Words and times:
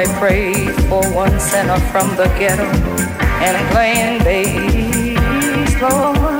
And 0.00 0.08
help 0.08 0.14
me 0.14 0.18
pray 0.18 0.66
for 0.88 1.02
one 1.12 1.38
sinner 1.38 1.78
from 1.90 2.08
the 2.16 2.24
ghetto 2.38 2.64
and 3.42 3.70
playing 3.70 4.24
bass, 4.24 5.82
Lord. 5.82 6.39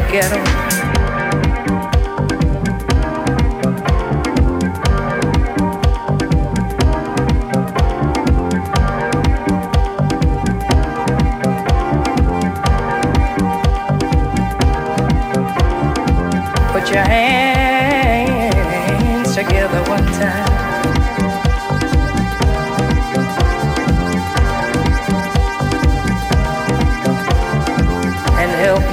From 0.00 0.43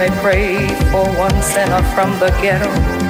the 0.02 0.08
ghetto. 0.08 0.22
pray 0.22 0.68
for 0.92 1.06
one 1.16 1.42
sinner 1.44 1.84
from 1.94 2.18
the 2.20 2.30
ghetto. 2.42 3.01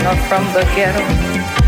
From 0.00 0.44
the 0.54 0.62
ghetto. 0.74 1.61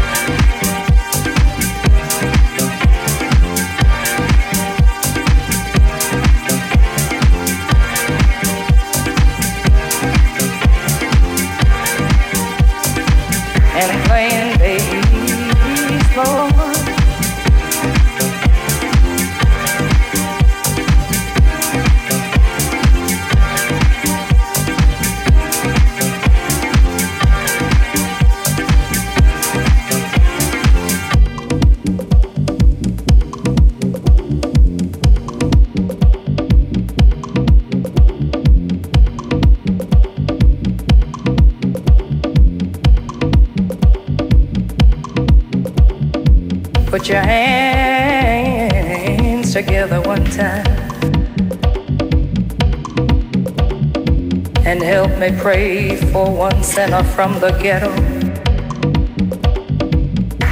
Pray 55.44 55.94
for 56.10 56.34
one 56.34 56.62
sinner 56.62 57.04
from 57.04 57.38
the 57.38 57.50
ghetto 57.62 57.92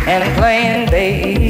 and 0.07 0.23
playing 0.37 0.87
bass, 0.91 1.42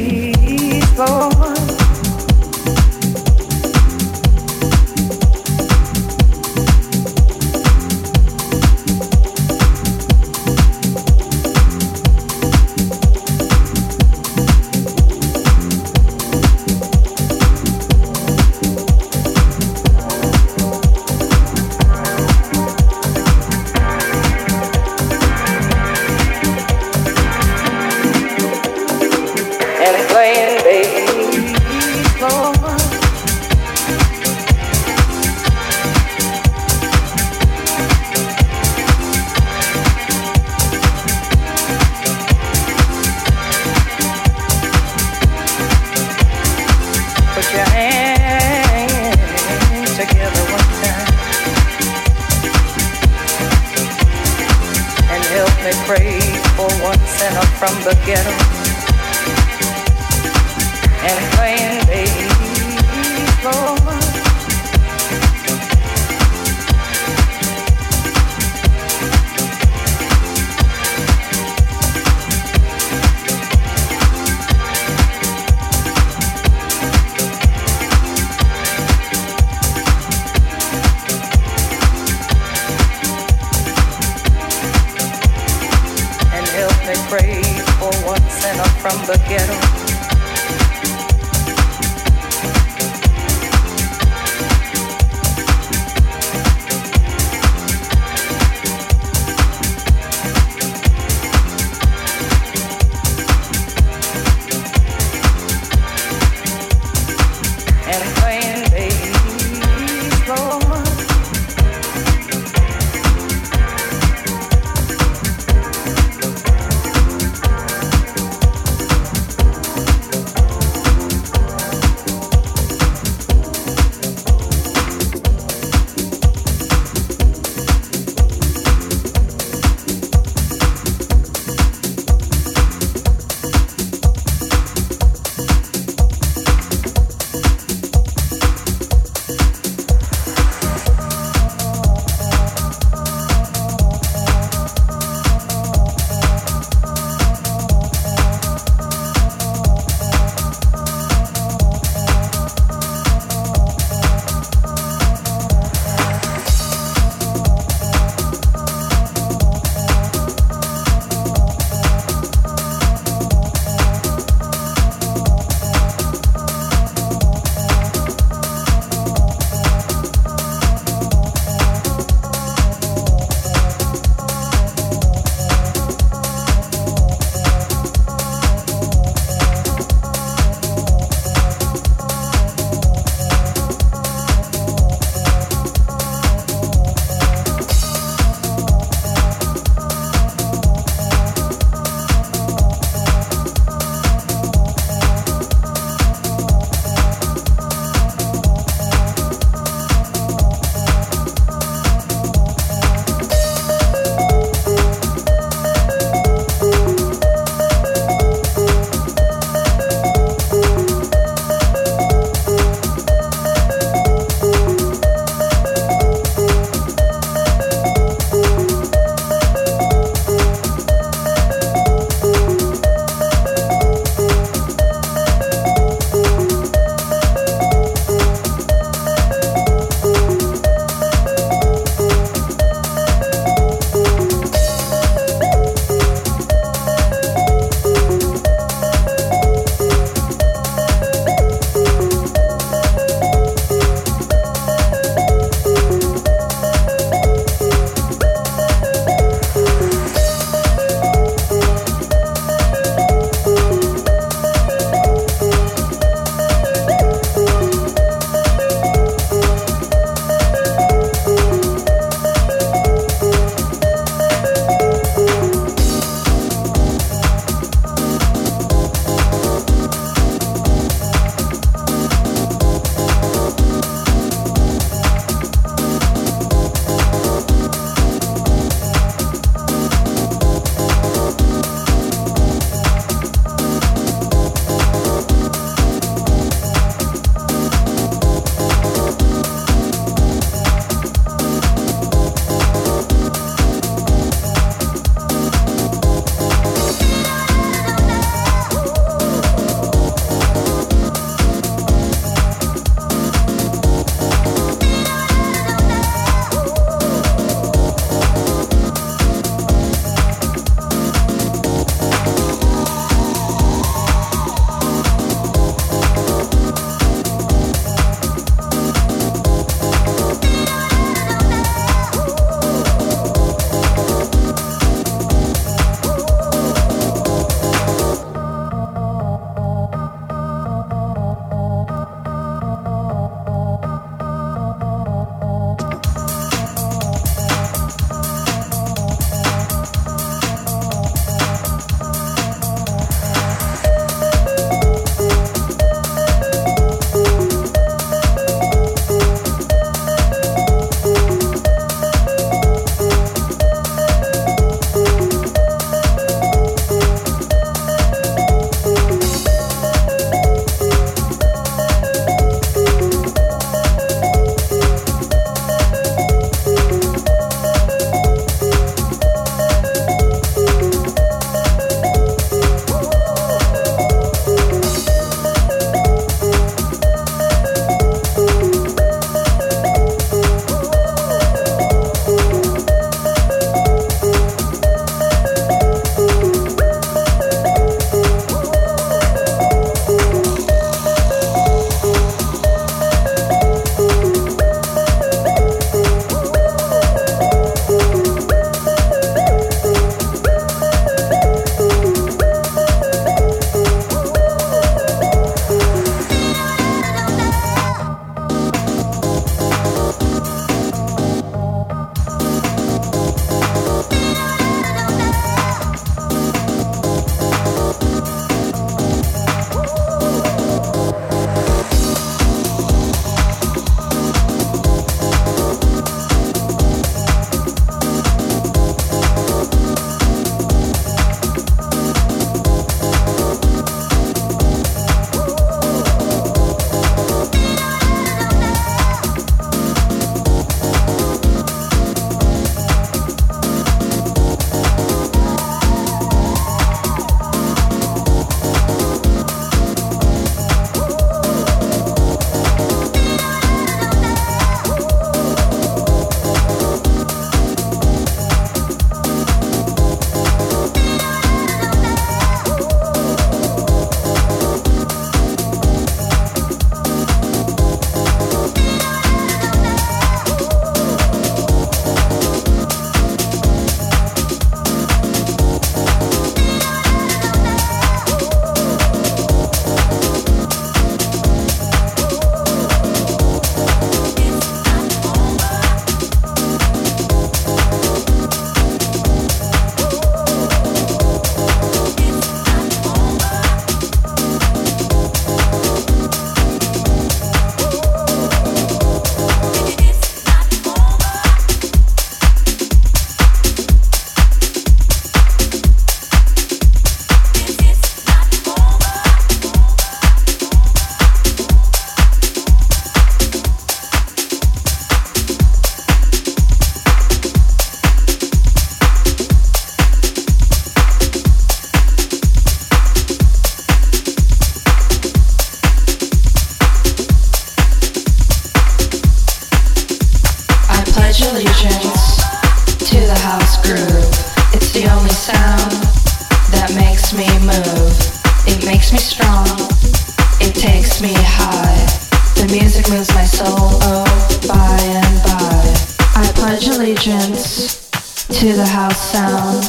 sound. 549.32 549.80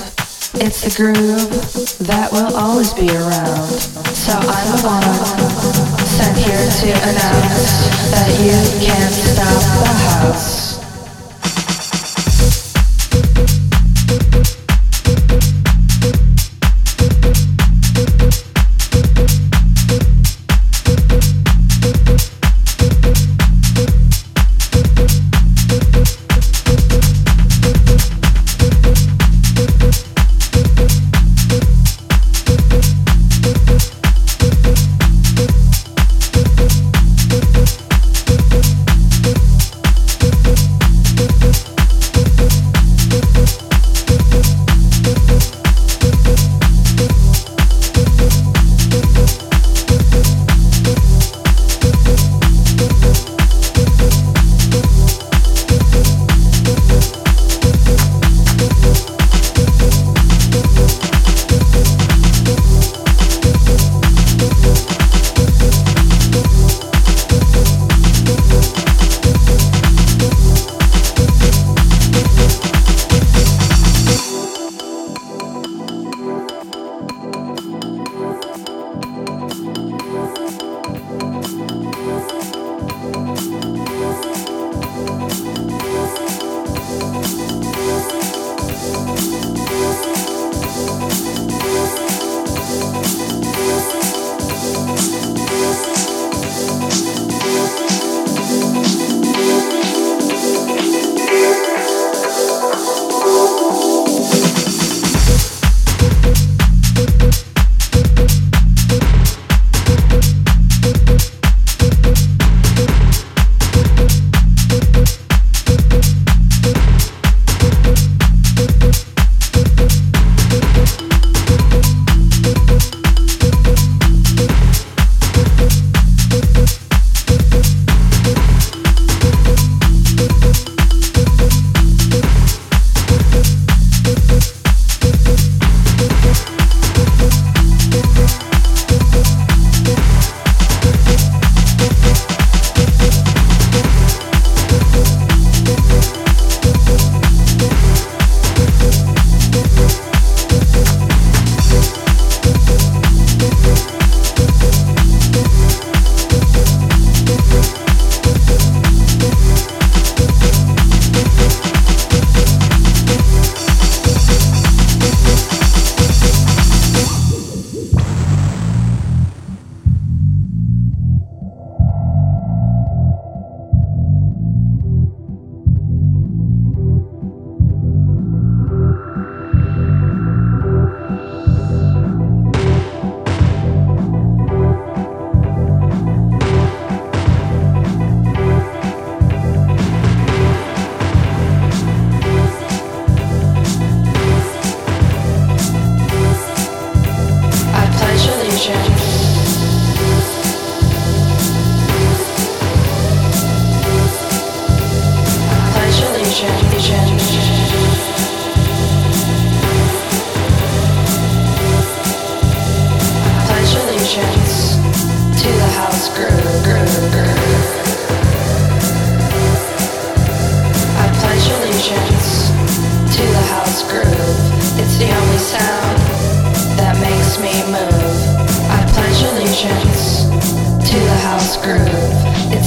It's 0.56 0.88
the 0.88 0.94
groove 0.96 1.52
that 2.08 2.32
will 2.32 2.56
always 2.56 2.94
be 2.94 3.10
around. 3.10 3.68
So 4.16 4.32
I'm 4.32 4.68
the 4.72 4.80
one 4.88 5.04
sent 6.08 6.38
here 6.38 6.64
to 6.64 6.89
announce 7.12 7.91
that 8.16 8.30
you 8.39 8.56
can't 8.88 9.14
stop 9.14 9.64
the 9.84 9.94
house. 10.08 10.62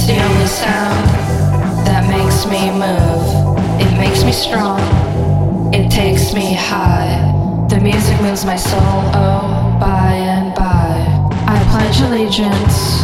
the 0.07 0.23
only 0.23 0.47
sound 0.47 1.03
that 1.83 2.07
makes 2.07 2.45
me 2.47 2.71
move. 2.71 3.27
It 3.75 3.91
makes 3.99 4.23
me 4.23 4.31
strong. 4.31 4.79
It 5.73 5.91
takes 5.91 6.33
me 6.33 6.53
high. 6.53 7.67
The 7.67 7.81
music 7.81 8.15
moves 8.21 8.45
my 8.45 8.55
soul. 8.55 9.03
Oh, 9.11 9.75
by 9.81 10.13
and 10.15 10.55
by. 10.55 10.95
I 11.51 11.59
pledge 11.71 11.99
allegiance 12.07 13.03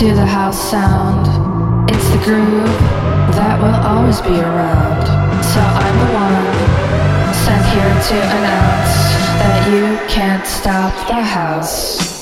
to 0.00 0.06
the 0.12 0.26
house 0.26 0.58
sound. 0.58 1.24
It's 1.88 2.08
the 2.10 2.18
groove 2.26 2.82
that 3.38 3.54
will 3.62 3.78
always 3.86 4.20
be 4.20 4.34
around. 4.34 5.06
So 5.54 5.60
I'm 5.62 5.96
the 6.02 6.10
one 6.18 6.50
sent 7.46 7.64
here 7.70 7.94
to 8.10 8.16
announce 8.34 8.94
that 9.38 9.70
you 9.70 9.84
can't 10.08 10.44
stop 10.44 10.92
the 11.06 11.22
house. 11.22 12.14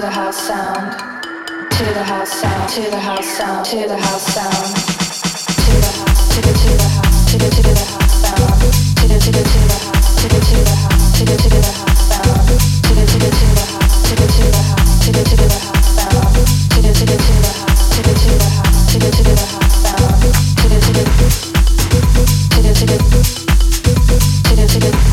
to 0.00 0.06
the 0.06 0.12
house 0.12 0.46
sound, 0.46 0.92
to 1.72 1.84
the 1.84 2.02
house 2.02 2.32
sound, 2.40 2.68
to 2.70 2.80
the 2.90 2.96
house 2.98 3.26
sound, 3.36 3.66
to 3.66 3.86
the 3.86 3.98
house 3.98 4.32
sound, 4.32 4.54
to 4.54 5.72
the 5.76 5.92
house, 5.92 6.34
to 6.34 6.40
the 6.40 6.52
to 6.56 6.72
the 6.72 6.88
house, 6.88 7.30
to 7.30 7.36
the 7.36 7.50
to 7.50 7.62
the 7.62 7.74
house 7.84 8.16
sound, 8.24 8.60
to 8.96 9.04
the 9.08 9.18
to 9.20 9.30
the 9.30 9.42
to 9.44 9.58
the 9.60 9.76
house, 9.84 10.16
to 10.16 10.28
the 10.28 10.40
to 10.40 10.56
the 10.56 10.72
house, 10.80 11.18
to 11.18 11.24
the 11.26 11.36
to 11.36 11.48
the 11.50 11.60
house 11.60 12.00
sound, 12.08 12.48
to 12.80 12.92
the 12.96 13.04
to 13.04 13.18
the 13.20 13.28
to 13.28 13.44
the 13.44 13.60
house, 13.60 14.08
to 14.08 14.16
the 14.16 14.24
to 14.24 14.40
the 14.40 14.62
house, 14.64 15.04
to 15.04 15.12
the 15.12 15.20
to 15.20 15.36
the 15.36 15.48
house 15.68 15.92
sound, 15.92 16.32
to 16.70 16.80
the 16.80 16.92
to 16.96 17.04
the 17.04 17.16
to 17.20 17.32
the 17.36 17.52
house, 17.60 17.92
to 17.92 18.00
the 18.00 18.12
to 18.16 18.32
the 18.32 18.48
house, 18.48 18.88
to 18.88 18.96
the 18.96 19.10
to 19.10 19.22
the 19.22 19.36
house 19.36 19.84
sound, 19.84 20.16
to 20.56 20.64
the 20.64 20.80
to 20.80 20.92
the 20.96 21.04
to 22.48 22.62
the 22.62 22.72
to 22.72 22.88
the 24.56 24.64
to 24.64 24.80
the 24.80 25.09